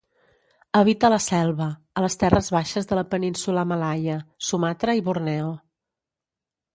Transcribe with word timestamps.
Habita 0.77 1.11
la 1.13 1.19
selva, 1.25 1.67
a 1.99 2.03
les 2.05 2.15
terres 2.23 2.49
baixes 2.55 2.89
de 2.91 2.97
la 2.99 3.03
península 3.11 3.65
Malaia, 3.73 4.15
Sumatra 4.49 4.97
i 5.01 5.05
Borneo. 5.11 5.53